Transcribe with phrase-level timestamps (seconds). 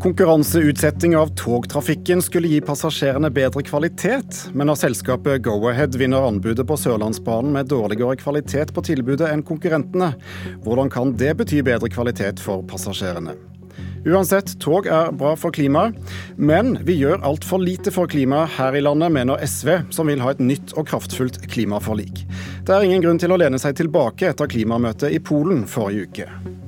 [0.00, 6.78] Konkurranseutsetting av togtrafikken skulle gi passasjerene bedre kvalitet, men når selskapet Go-Ahead vinner anbudet på
[6.80, 10.14] Sørlandsbanen med dårligere kvalitet på tilbudet enn konkurrentene,
[10.64, 13.34] hvordan kan det bety bedre kvalitet for passasjerene?
[14.08, 15.98] Uansett, tog er bra for klimaet,
[16.40, 20.32] men vi gjør altfor lite for klimaet her i landet, mener SV, som vil ha
[20.32, 22.24] et nytt og kraftfullt klimaforlik.
[22.64, 26.59] Det er ingen grunn til å lene seg tilbake etter klimamøtet i Polen forrige uke.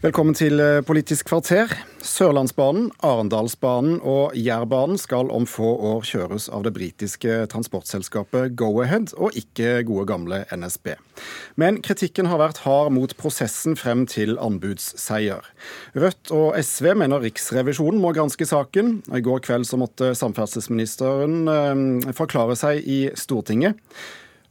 [0.00, 1.68] Velkommen til eh, Politisk kvarter.
[2.00, 9.36] Sørlandsbanen, Arendalsbanen og Jærbanen skal om få år kjøres av det britiske transportselskapet Go-Ahead, og
[9.36, 10.94] ikke gode gamle NSB.
[11.60, 15.44] Men kritikken har vært hard mot prosessen frem til anbudsseier.
[15.92, 19.02] Rødt og SV mener Riksrevisjonen må granske saken.
[19.12, 23.76] I går kveld så måtte samferdselsministeren eh, forklare seg i Stortinget.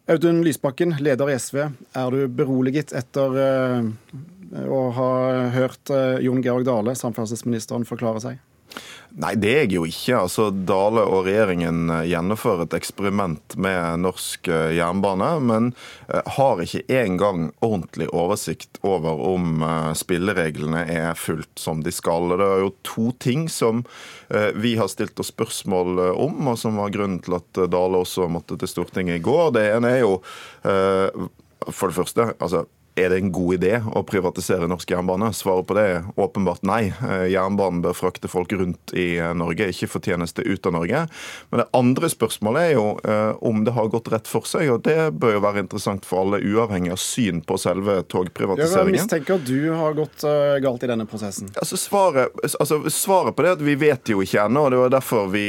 [0.10, 1.64] Audun Lysbakken, leder i SV.
[1.98, 3.42] Er du beroliget etter
[4.56, 8.46] eh, og har hørt eh, Jon Georg Dale, samferdselsministeren, forklare seg?
[9.18, 10.20] Nei, det er jeg jo ikke.
[10.20, 15.72] Altså, Dale og regjeringen eh, gjennomfører et eksperiment med norsk jernbane, men
[16.38, 19.66] har ikke engang ordentlig oversikt over om
[19.98, 22.30] spillereglene er fullt som de skal.
[22.38, 23.84] Det er jo to ting som
[24.62, 28.60] vi har stilt oss spørsmål om, og som var grunnen til at Dale også måtte
[28.62, 29.56] til Stortinget i går.
[29.58, 30.20] Det ene er jo
[31.74, 32.68] for det første, altså
[33.00, 35.32] er det en god idé å privatisere norsk jernbane?
[35.36, 36.92] Svaret på det er åpenbart nei.
[36.92, 41.06] Eh, jernbanen bør frakte folk rundt i eh, Norge, ikke fortjeneste ut av Norge.
[41.50, 44.84] Men det andre spørsmålet er jo eh, om det har gått rett for seg, og
[44.88, 48.96] det bør jo være interessant for alle, uavhengig av syn på selve togprivatiseringen.
[48.96, 50.26] Jeg mistenker at du har gått
[50.64, 51.50] galt i denne prosessen.
[51.60, 54.82] Altså svaret, altså svaret, på det er at vi vet jo ikke ennå, og det
[54.82, 55.46] var derfor vi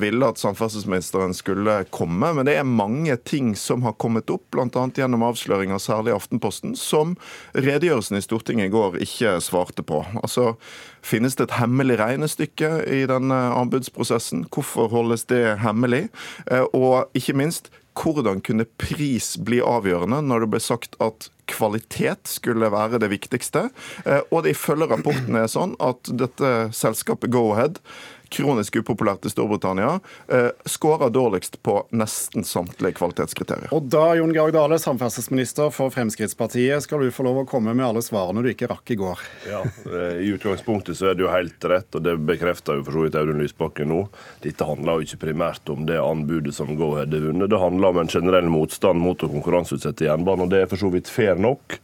[0.00, 2.32] ville at samferdselsministeren skulle komme.
[2.36, 4.86] Men det er mange ting som har kommet opp, bl.a.
[4.96, 7.16] gjennom avsløringer, særlig i Aftenposten, som
[7.54, 10.02] redegjørelsen i Stortinget i går ikke svarte på.
[10.22, 10.54] Altså,
[11.02, 14.44] Finnes det et hemmelig regnestykke i denne anbudsprosessen?
[14.52, 16.08] Hvorfor holdes det hemmelig?
[16.50, 22.30] Eh, og ikke minst, hvordan kunne pris bli avgjørende når det ble sagt at kvalitet
[22.30, 23.68] skulle være det viktigste?
[24.04, 27.82] Eh, og det ifølge rapporten er sånn at dette selskapet Go-Ahead
[28.30, 33.72] kronisk upopulært i Storbritannia, eh, skårer dårligst på nesten samtlige kvalitetskriterier.
[33.74, 37.86] Og da, Jon Georg Dale, samferdselsminister for Fremskrittspartiet, skal du få lov å komme med
[37.86, 39.24] alle svarene du ikke rakk i går.
[39.50, 42.98] Ja, eh, I utgangspunktet så er det jo helt rett, og det bekrefter jo for
[42.98, 44.04] så vidt Audun Lysbakken nå.
[44.44, 47.50] Dette handler jo ikke primært om det anbudet som Go-Ahead har vunnet.
[47.50, 50.92] Det handler om en generell motstand mot å konkurranseutsette jernbanen, og det er for så
[50.92, 51.78] vidt fair nok.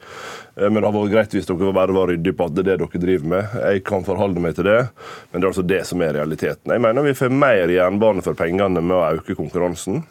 [0.56, 2.70] Eh, men det har vært greit hvis dere bare var ryddige på at det er
[2.72, 3.56] det dere driver med.
[3.62, 4.82] Jeg kan forholde meg til det,
[5.30, 6.74] men det er altså det som er realiteten.
[6.74, 10.04] Jeg mener vi får mer jernbane for pengene med å øke konkurransen.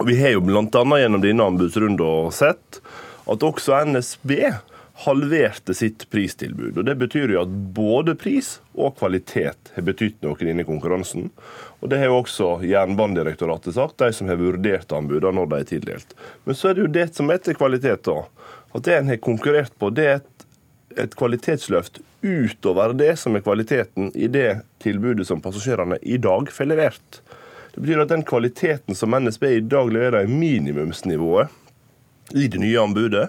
[0.00, 0.64] Og Vi har jo bl.a.
[0.64, 2.80] gjennom denne anbudsrunden sett
[3.30, 4.32] at også NSB
[5.04, 6.78] halverte sitt pristilbud.
[6.78, 11.30] Og Det betyr jo at både pris og kvalitet har betydd noe i konkurransen.
[11.80, 15.70] Og Det har jo også Jernbanedirektoratet sagt, de som har vurdert anbudene når de er
[15.72, 16.14] tildelt.
[16.44, 18.04] Men så er det jo det som heter kvalitet.
[18.04, 18.24] da.
[18.72, 20.46] At det en har konkurrert på, det er et,
[21.06, 26.68] et kvalitetsløft utover det som er kvaliteten i det tilbudet som passasjerene i dag får
[26.70, 27.20] levert.
[27.74, 31.48] Det betyr at den kvaliteten som NSB i dag leverer, er minimumsnivået
[32.34, 33.28] i det nye anbudet.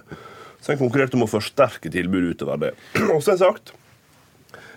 [0.61, 2.73] Så en konkurrerte om å forsterke tilbudet utover det.
[3.13, 3.73] Og som sagt,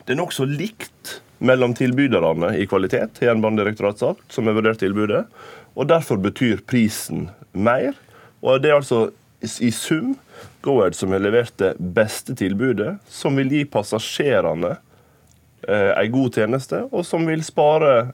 [0.04, 5.24] det er nokså likt mellom tilbyderne i kvalitet, har Jernbanedirektoratet sagt, som har vurdert tilbudet.
[5.74, 7.97] Og derfor betyr prisen mer.
[8.44, 9.08] Og det er altså
[9.44, 10.15] i sum
[10.65, 14.75] Go-Ahead som har levert det beste tilbudet, som vil gi passasjerene
[15.69, 18.12] eh, en god tjeneste, og som vil spare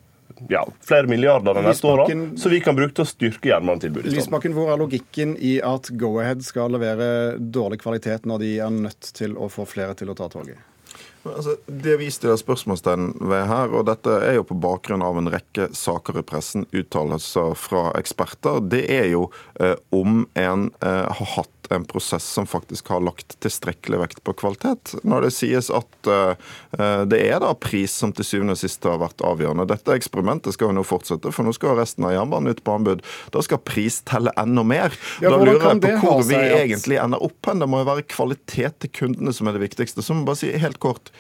[0.49, 4.13] ja, flere milliarder de neste åra, så vi kan bruke til å styrke jernbanetilbudet.
[4.15, 9.13] Lysbakken, hvor er logikken i at Go-Ahead skal levere dårlig kvalitet når de er nødt
[9.17, 10.59] til å få flere til å ta toget?
[11.29, 15.29] Altså, det vi stiller spørsmålstegn ved her, og dette er jo på bakgrunn av en
[15.33, 19.27] rekke saker i pressen, uttalelser fra eksperter, det er jo
[19.61, 24.34] eh, om en eh, har hatt en prosess som faktisk har lagt tilstrekkelig vekt på
[24.39, 24.95] kvalitet.
[25.07, 26.34] Når det sies at uh,
[27.07, 29.69] det er da pris som til syvende og sist har vært avgjørende.
[29.71, 33.05] Dette eksperimentet skal jo nå fortsette, for nå skal resten av jernbanen ut på anbud.
[33.34, 34.97] Da skal pris telle enda mer.
[35.22, 36.57] Ja, da lurer jeg på hvor vi at...
[36.65, 37.63] egentlig ender opp hen.
[37.63, 40.03] Det må jo være kvalitet til kundene som er det viktigste.
[40.03, 41.15] Så må jeg bare si helt kort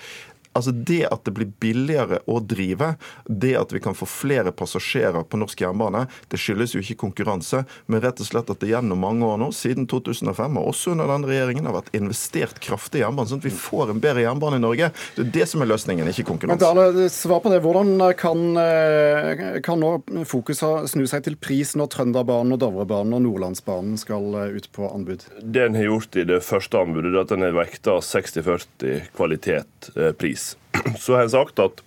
[0.52, 2.94] Altså Det at det blir billigere å drive,
[3.26, 7.62] det at vi kan få flere passasjerer på norsk jernbane, det skyldes jo ikke konkurranse,
[7.86, 11.10] men rett og slett at det gjennom mange år nå, siden 2005, og også under
[11.12, 14.58] denne regjeringen, har vært investert kraftig i jernbanen, sånn at vi får en bedre jernbane
[14.58, 14.90] i Norge.
[15.16, 16.72] Det er det som er løsningen, ikke konkurranse.
[16.74, 17.62] Men Dale, svar på det.
[17.64, 19.92] Hvordan kan, eh, kan nå
[20.28, 24.90] fokuset snu seg til pris når Trønderbanen og Dovrebanen og Nordlandsbanen skal eh, ut på
[24.90, 25.26] anbud?
[25.40, 30.39] Det en har gjort i det første anbudet, er at en har vekta 60-40 kvalitet-pris.
[31.02, 31.84] Så har en sagt at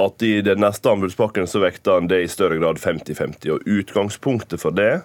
[0.00, 3.50] at i den neste anbudspakken så vekter en det i større grad 50-50.
[3.50, 5.02] og Utgangspunktet for det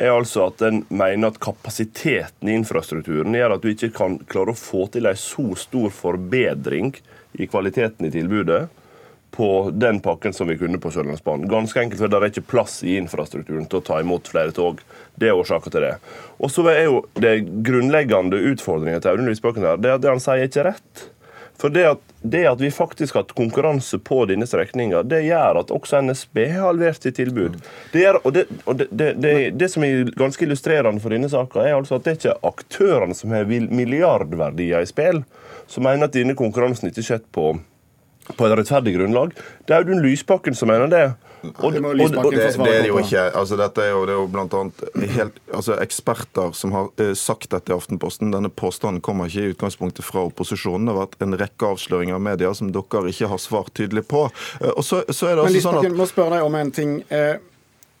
[0.00, 4.54] er altså at en mener at kapasiteten i infrastrukturen gjør at du ikke kan klare
[4.54, 6.94] å få til en så stor forbedring
[7.32, 8.68] i kvaliteten i tilbudet
[9.34, 11.48] på den pakken som vi kunne på Sørlandsbanen.
[11.50, 14.80] Ganske enkelt fordi det er ikke plass i infrastrukturen til å ta imot flere tog.
[15.14, 15.94] Det er årsaken til det.
[16.42, 17.36] Og så er jo det
[17.66, 21.06] grunnleggende utfordringa til Audun Lysbakken her, det er at det han sier, ikke rett.
[21.60, 25.60] For det at, det at, vi faktisk har hatt konkurranse på denne strekninga, det gjør
[25.60, 27.58] at også NSB har halvert sitt tilbud.
[27.92, 31.98] Det, gjør, og det, og det, som er ganske illustrerende for denne saka, er altså
[31.98, 35.20] at det er ikke aktørene som har milliardverdier i spill,
[35.68, 37.50] som mener at denne konkurransen ikke har skjedd på,
[38.32, 39.36] på et rettferdig grunnlag.
[39.68, 41.04] Det er Audun Lysbakken som mener det.
[41.40, 43.22] Og, det, og, og det, det, er det jo ikke.
[43.36, 44.82] Altså, dette er jo, det er jo blant annet
[45.14, 48.32] helt, altså, eksperter som har uh, sagt dette i Aftenposten.
[48.34, 50.88] Denne påstanden kommer ikke i utgangspunktet fra opposisjonen.
[50.88, 54.26] Det har vært en rekke avsløringer av media som dere ikke har svart tydelig på.
[54.60, 55.96] Uh, og så, så er det Men altså sånn at...
[56.02, 56.98] må spørre deg om en ting.
[57.08, 57.36] Eh,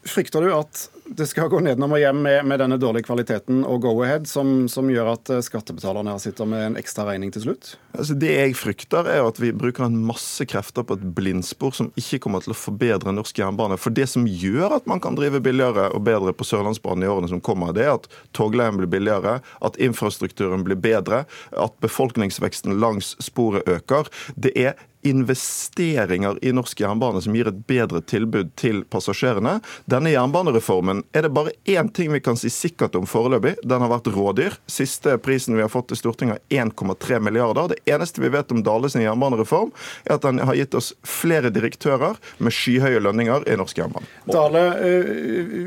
[0.08, 3.82] Frykter du at det skal gå nedenom og hjem med, med denne dårlige kvaliteten og
[3.84, 7.72] go-ahead, som, som, gjør at eh, skattebetalerne sitter med en ekstra regning til slutt?
[7.92, 11.90] Altså det jeg frykter, er at vi bruker en masse krefter på et blindspor som
[12.00, 13.76] ikke kommer til å forbedre norsk jernbane.
[13.80, 17.32] For det som gjør at man kan drive billigere og bedre på Sørlandsbanen i årene
[17.32, 23.16] som kommer, det er at togleien blir billigere, at infrastrukturen blir bedre, at befolkningsveksten langs
[23.20, 24.08] sporet øker.
[24.38, 29.58] Det er investeringer i norsk jernbane som gir et bedre tilbud til passasjerene.
[29.90, 33.56] Denne jernbanereformen er det bare én ting vi kan si sikkert om foreløpig.
[33.64, 34.58] Den har vært rådyr.
[34.70, 37.72] Siste prisen vi har fått til Stortinget er 1,3 milliarder.
[37.72, 39.72] Det eneste vi vet om Dales jernbanereform,
[40.04, 44.08] er at den har gitt oss flere direktører med skyhøye lønninger i norsk jernbane.
[44.30, 45.14] Dale, eh,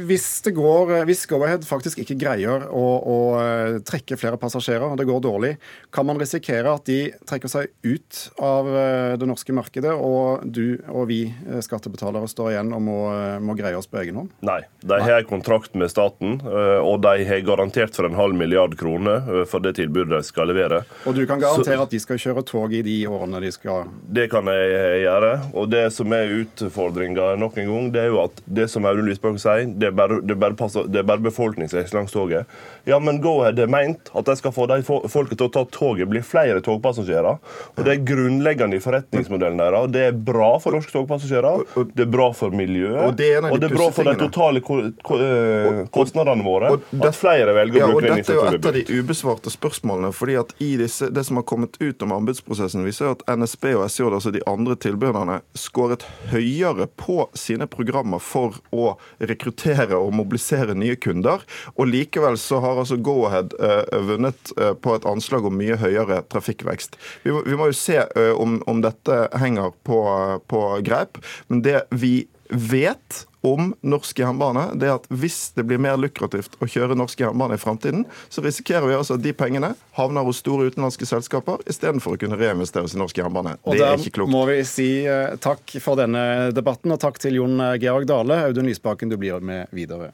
[0.08, 4.86] hvis det går, eh, hvis Go-Ahead faktisk ikke greier å, å eh, trekke flere passasjerer,
[4.92, 5.56] og det går dårlig,
[5.94, 8.70] kan man risikere at de trekker seg ut av
[9.18, 13.56] det norske markedet, og du og vi eh, skattebetalere står igjen og må, eh, må
[13.58, 14.32] greie oss på egen hånd?
[14.46, 14.62] Nei.
[14.84, 19.46] De har kontrakt med staten, eh, og de har garantert for en halv milliard kroner
[19.50, 20.84] for det tilbudet de skal levere.
[21.08, 23.88] Og du kan garantere Så, at de skal kjøre tog i de årene de skal
[24.14, 25.32] Det kan jeg gjøre.
[25.54, 29.08] Og det som er utfordringa nok en gang, det er jo at det som Audun
[29.10, 32.50] Lysbakken sier, det er bare, det er bare, passer, det er bare befolkningsvekst langs toget.
[32.90, 36.10] Ja, men Go-Ahead har meint at de skal få de folket til å ta toget,
[36.12, 37.40] blir flere togpassasjerer.
[37.74, 39.92] Og det er grunnleggende i forretning forretningsmodellen deres.
[39.92, 41.64] Det er bra for norske togpassasjerer,
[41.94, 44.62] det er bra for miljøet, og det er, og det er bra for de totale
[44.64, 46.74] eh, kostnadene våre.
[46.74, 50.14] at flere velger å bruke den Dette er jo et av de ubesvarte spørsmålene.
[50.14, 53.86] fordi at i disse, Det som har kommet ut om anbudsprosessen, viser at NSB og
[53.90, 60.74] SJ, altså de andre tilbyderne, skåret høyere på sine programmer for å rekruttere og mobilisere
[60.74, 61.44] nye kunder.
[61.76, 66.22] Og likevel så har altså Go-Ahead uh, vunnet uh, på et anslag om mye høyere
[66.32, 66.98] trafikkvekst.
[67.24, 70.00] Vi, vi må jo se uh, om, om dette dette henger på,
[70.48, 71.20] på greip.
[71.48, 76.56] Men det vi vet om norsk jernbane, det er at hvis det blir mer lukrativt
[76.64, 80.40] å kjøre norsk jernbane i framtiden, så risikerer vi altså at de pengene havner hos
[80.40, 83.58] store utenlandske selskaper istedenfor å kunne reinvesteres i norsk jernbane.
[83.68, 84.32] Og det er ikke klokt.
[84.32, 88.46] må vi si eh, takk for denne debatten, og takk til Jon Georg Dale.
[88.48, 90.14] Audun Lysbakken, du blir med videre.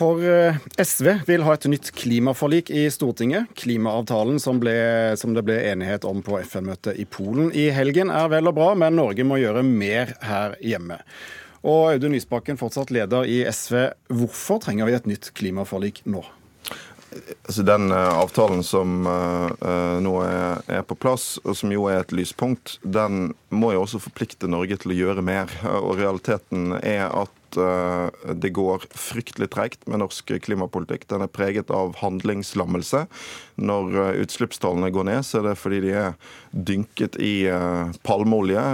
[0.00, 3.50] For eh, SV vil ha et nytt klimaforlik i Stortinget.
[3.60, 4.72] Klimaavtalen som, ble,
[5.20, 8.70] som det ble enighet om på FN-møtet i Polen i helgen er vel og bra,
[8.80, 11.02] men Norge må gjøre mer her hjemme.
[11.60, 13.90] Og Audun Lysbakken, fortsatt leder i SV.
[14.08, 16.22] Hvorfor trenger vi et nytt klimaforlik nå?
[17.44, 22.14] Altså Den uh, avtalen som uh, nå er, på plass, og som jo er et
[22.16, 25.52] lyspunkt, den må jo også forplikte Norge til å gjøre mer.
[25.82, 31.08] Og realiteten er at Eh, det går fryktelig tregt med norsk klimapolitikk.
[31.10, 33.06] Den er preget av handlingslammelse.
[33.60, 36.14] Når eh, utslippstallene går ned, så er det fordi de er
[36.50, 38.64] dynket i eh, palmeolje.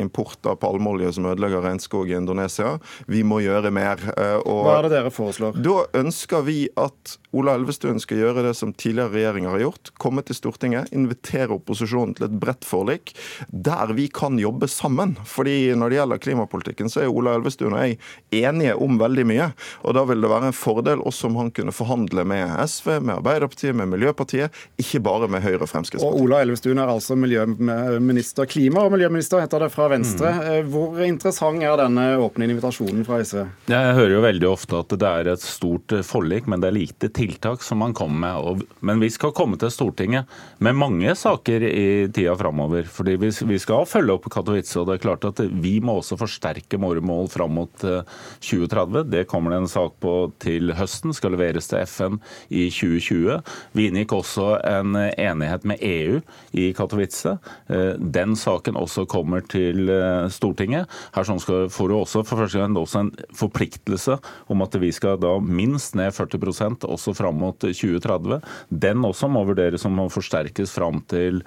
[0.00, 2.76] Import av palmeolje som ødelegger regnskog i Indonesia.
[3.10, 4.02] Vi må gjøre mer.
[4.44, 5.58] Og Hva er det dere foreslår?
[5.64, 9.90] Da ønsker vi at Ola Elvestuen skal gjøre det som tidligere regjeringer har gjort.
[10.00, 13.12] Komme til Stortinget, invitere opposisjonen til et bredt forlik
[13.48, 15.16] der vi kan jobbe sammen.
[15.28, 17.98] Fordi når det gjelder klimapolitikken, så er Ola Elvestuen og jeg
[18.46, 19.50] enige om veldig mye.
[19.84, 23.16] Og Da vil det være en fordel også om han kunne forhandle med SV, med
[23.18, 26.16] Arbeiderpartiet, med Miljøpartiet, ikke bare med Høyre og Fremskrittspartiet.
[26.16, 30.32] Og Ola Elvestuen er altså miljøminister, klima- og miljøminister, heter det, fra Venstre.
[30.32, 30.70] Mm.
[30.72, 33.44] Hvor interessant er denne åpne invitasjonen fra SV?
[33.70, 37.12] Jeg hører jo veldig ofte at det er et stort forlik, men det er lite
[37.14, 38.66] tiltak som man kommer med.
[38.80, 42.86] Men vi skal komme til Stortinget med mange saker i tida framover.
[42.90, 46.80] Fordi vi skal følge opp Katowice, og det er klart at vi må også forsterke
[46.80, 49.00] våre mål fram mot 2030.
[49.00, 52.18] Eh, det kommer det en sak på til høsten, skal leveres til FN
[52.48, 53.40] i 2020.
[53.76, 56.20] Vi inngikk også en enighet med EU
[56.56, 57.36] i Katowice.
[57.68, 60.90] Eh, den saken også kommer til eh, Stortinget.
[61.16, 64.18] Her får du også for første gang også en forpliktelse
[64.52, 68.40] om at vi skal da minst ned 40% også fram mot 2030.
[68.70, 71.42] Den også må vurderes om må forsterkes fram, til,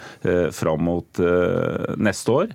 [0.55, 1.19] fram mot
[1.99, 2.53] neste år.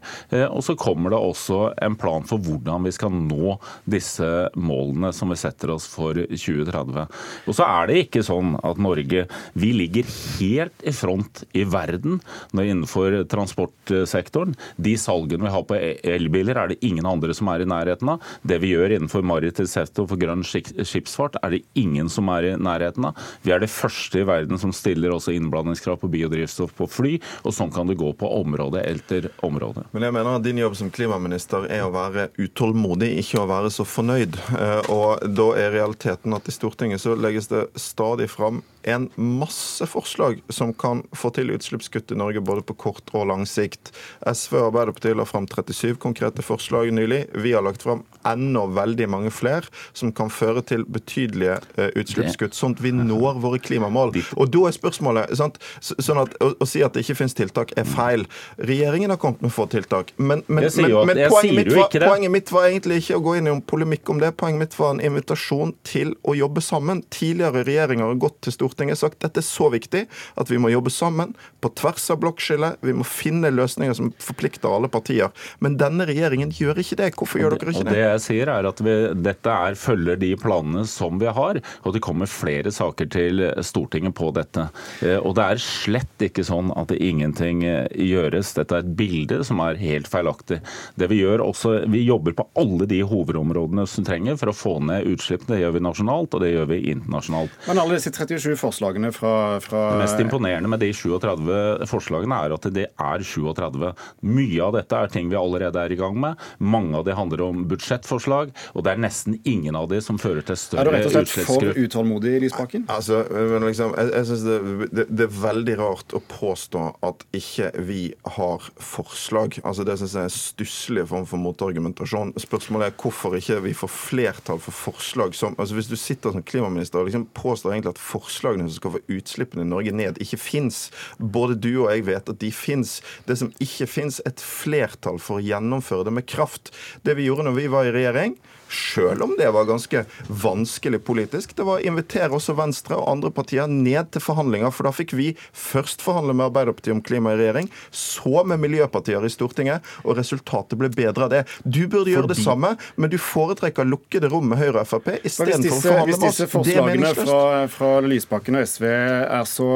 [0.50, 3.56] Og så kommer det også en plan for hvordan vi skal nå
[3.90, 7.06] disse målene som vi setter oss for 2030.
[7.46, 12.20] Og så er det ikke sånn at Norge vi ligger helt i front i verden
[12.52, 14.56] innenfor transportsektoren.
[14.76, 18.24] De salgene vi har på elbiler, er det ingen andre som er i nærheten av.
[18.42, 22.54] Det vi gjør innenfor maritim sektor for grønn skipsfart, er det ingen som er i
[22.56, 23.20] nærheten av.
[23.44, 27.54] Vi er det første i verden som stiller også innblandingskrav på biodrivstoff på fly, og
[27.54, 29.86] sånn kan det gå på område etter område.
[29.92, 33.72] Men jeg mener at din jobb som klimaminister er å være utålmodig, ikke å være
[33.74, 34.38] så fornøyd.
[34.58, 39.86] Eh, og da er realiteten at i Stortinget så legges det stadig fram en masse
[39.86, 43.92] forslag som kan få til utslippskutt i Norge både på kort og lang sikt.
[44.28, 47.24] SV og Arbeiderpartiet la fram 37 konkrete forslag nylig.
[47.32, 52.56] Vi har lagt fram enda veldig mange flere som kan føre til betydelige eh, utslippskutt,
[52.56, 54.12] sånn at vi når våre klimamål.
[54.36, 55.56] Og da er spørsmålet sant?
[55.80, 58.26] sånn at å, å, si at det ikke finnes tiltak, er feil.
[58.60, 60.12] Regjeringen har kommet med få tiltak.
[60.16, 63.48] Men, men, men, men poenget, mitt var, poenget, mitt var, egentlig ikke å gå inn
[63.48, 64.34] i en polemikk om det.
[64.40, 67.00] Poenget mitt var en invitasjon til å jobbe sammen.
[67.14, 70.04] Tidligere regjeringer har gått til Stortinget Stortinget sagt dette er så viktig
[70.40, 72.80] at vi må jobbe sammen på tvers av blokkskillet.
[72.82, 75.30] Vi må finne løsninger som forplikter alle partier.
[75.62, 77.10] Men denne regjeringen gjør ikke det.
[77.14, 77.92] Hvorfor gjør dere ikke det?
[77.92, 81.60] Og Det jeg sier er at vi, Dette er, følger de planene som vi har,
[81.84, 84.66] og det kommer flere saker til Stortinget på dette.
[85.04, 88.54] Eh, og det er slett ikke sånn at det ingenting eh, gjøres.
[88.58, 90.60] Dette er et bilde som er helt feilaktig.
[90.98, 94.76] Det Vi gjør også, vi jobber på alle de hovedområdene som trenger for å få
[94.82, 95.54] ned utslippene.
[95.54, 97.54] Det gjør vi nasjonalt, og det gjør vi internasjonalt.
[97.68, 102.56] Men alle disse 37 forslagene fra, fra Det mest imponerende med de 37 forslagene er
[102.56, 103.90] at det er 37.
[104.26, 106.40] Mye av dette er ting vi allerede er i gang med.
[106.58, 110.44] Mange av de handler om budsjettforslag, og det er nesten ingen av de som fører
[110.46, 111.00] til større utslippskutt.
[111.00, 112.86] Er du rett og slett for utålmodig, Lysbakken?
[112.92, 113.22] Altså,
[113.64, 118.02] liksom, jeg, jeg synes det, det, det, er veldig rart å påstå at ikke vi
[118.38, 119.58] har forslag.
[119.64, 122.34] Altså, Det synes jeg er en stusslig form for motargumentasjon.
[122.40, 126.42] Spørsmålet er hvorfor ikke vi får flertall for forslag som altså Hvis du sitter som
[126.42, 130.18] klimaminister og liksom påstår egentlig at forslag forslagene som skal få utslippene i Norge ned,
[130.22, 130.90] ikke fins.
[131.18, 133.00] Både du og jeg vet at de fins.
[133.26, 136.72] Det som ikke fins, et flertall for å gjennomføre det med kraft.
[137.04, 138.36] Det vi gjorde når vi var i regjering,
[138.74, 143.30] sjøl om det var ganske vanskelig politisk, det var å invitere også Venstre og andre
[143.34, 144.72] partier ned til forhandlinger.
[144.74, 149.24] For da fikk vi først forhandle med Arbeiderpartiet om klima i regjering, så med miljøpartier
[149.24, 151.42] i Stortinget, og resultatet ble bedre av det.
[151.62, 155.78] Du burde gjøre det samme, men du foretrekker lukkede rom med Høyre og Frp istedenfor
[155.78, 156.24] å forhandle med oss.
[156.24, 157.40] Hvis disse forslagene fra,
[157.72, 159.68] fra Lysbakken og SV er så,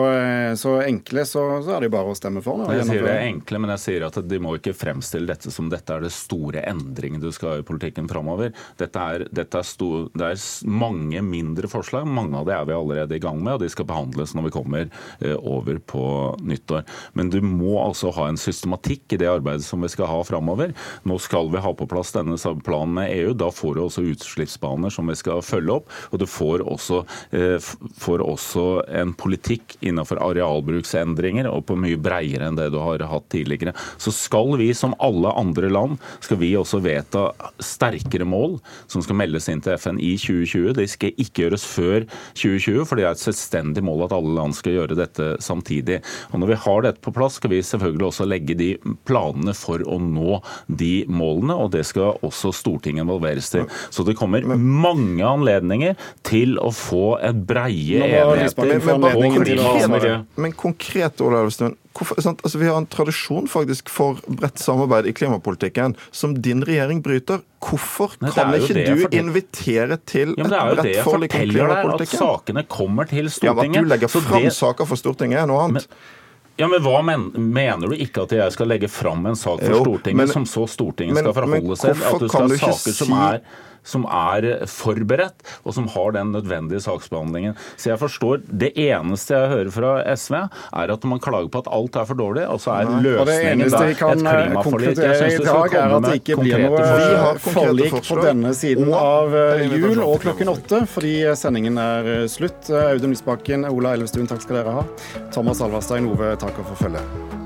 [0.61, 2.81] så enkle, så, så, er det jo bare å stemme for det.
[2.81, 5.71] Jeg sier det er enkle, men jeg sier at de må ikke fremstille dette som
[5.73, 8.55] dette er det store endringen du skal ha i politikken framover.
[8.89, 12.07] Dette er, dette er, stor, det er, mange mindre forslag.
[12.09, 14.53] Mange av det er vi allerede i gang med, og de skal behandles når vi
[14.55, 14.87] kommer
[15.21, 16.05] eh, over på
[16.41, 16.87] nyttår.
[17.19, 20.73] Men du må altså ha en systematikk i det arbeidet som vi skal ha framover.
[21.09, 23.35] Nå skal vi ha på plass denne planen med EU.
[23.37, 25.93] Da får du også utslippsbaner som vi skal følge opp.
[26.13, 27.03] Og du får også,
[27.37, 27.59] eh,
[28.01, 28.67] får også
[29.03, 33.77] en politikk innenfor arealbruksendringer og på mye bredere enn det du har hatt tidligere.
[34.01, 37.29] Så skal vi, som alle andre land, skal vi også vedta
[37.61, 40.77] sterkere mål som skal meldes inn til FN i 2020.
[40.79, 42.07] Det skal ikke gjøres før
[42.39, 46.01] 2020, for det er et selvstendig mål at alle land skal gjøre dette samtidig.
[46.33, 48.71] Og Når vi har dette på plass, skal vi selvfølgelig også legge de
[49.09, 53.67] planene for å nå de målene, og det skal også Stortinget involveres til.
[53.95, 61.43] Så det kommer mange anledninger til å få et breie enigheter men, men, konkret, Ola
[61.43, 67.03] Elvestuen, altså, vi har en tradisjon faktisk for bredt samarbeid i klimapolitikken som din regjering
[67.03, 67.43] bryter.
[67.65, 69.19] Hvorfor Nei, kan ikke du fortell...
[69.19, 72.21] invitere til ja, et bredt forlik om klimapolitikken?
[72.21, 73.81] At sakene kommer til Stortinget.
[73.81, 74.55] Ja, At du legger fram det...
[74.57, 75.89] saker for Stortinget er noe annet.
[75.91, 76.17] Men...
[76.59, 79.85] Ja, men Hva men, mener du ikke at jeg skal legge fram en sak for
[79.85, 82.07] Stortinget, men, som så Stortinget men, skal forholde seg til?
[82.09, 82.95] At du skal ha saker si...
[82.99, 83.43] som er
[83.89, 87.57] som er forberedt, og som har den nødvendige saksbehandlingen.
[87.77, 90.35] Så jeg forstår Det eneste jeg hører fra SV,
[90.83, 93.25] er at man klager på at alt er for dårlig, og så er løsningen da
[93.29, 98.21] det eneste vi kan et i dag, er at det ikke blir noe forlik på
[98.23, 99.35] denne siden av
[99.73, 102.71] jul og klokken åtte, fordi sendingen er slutt.
[102.71, 104.87] Audun Lysbakken, Ola Elvestuen, takk skal dere ha.
[105.35, 107.38] Thomas Alverstein Ove takker for følget.